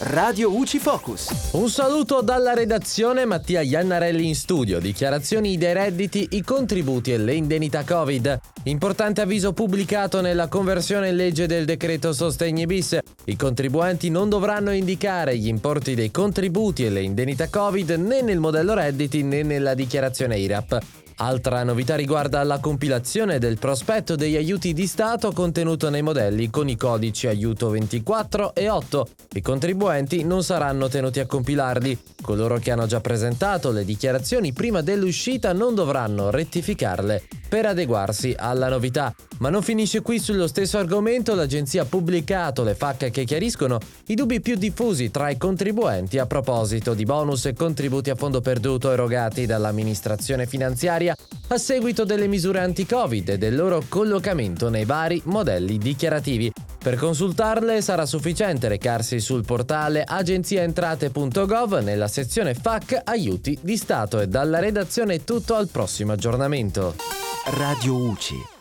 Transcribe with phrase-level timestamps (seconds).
[0.00, 1.50] Radio UCI Focus.
[1.52, 4.80] Un saluto dalla redazione Mattia Iannarelli in studio.
[4.80, 8.40] Dichiarazioni dei redditi, i contributi e le indennità Covid.
[8.64, 12.98] Importante avviso pubblicato nella conversione in legge del decreto Sostegni bis.
[13.26, 18.40] I contribuenti non dovranno indicare gli importi dei contributi e le indennità Covid né nel
[18.40, 21.03] modello redditi né nella dichiarazione IRAP.
[21.16, 26.68] Altra novità riguarda la compilazione del prospetto degli aiuti di Stato contenuto nei modelli con
[26.68, 29.08] i codici aiuto 24 e 8.
[29.34, 31.96] I contribuenti non saranno tenuti a compilarli.
[32.20, 37.22] Coloro che hanno già presentato le dichiarazioni prima dell'uscita non dovranno rettificarle
[37.54, 39.14] per adeguarsi alla novità.
[39.38, 44.16] Ma non finisce qui sullo stesso argomento, l'agenzia ha pubblicato le FAC che chiariscono i
[44.16, 48.90] dubbi più diffusi tra i contribuenti a proposito di bonus e contributi a fondo perduto
[48.90, 55.78] erogati dall'amministrazione finanziaria a seguito delle misure anti-Covid e del loro collocamento nei vari modelli
[55.78, 56.50] dichiarativi.
[56.82, 64.26] Per consultarle sarà sufficiente recarsi sul portale agenziaentrate.gov nella sezione FAC Aiuti di Stato e
[64.26, 67.23] dalla redazione tutto al prossimo aggiornamento.
[67.46, 68.54] Radio UCI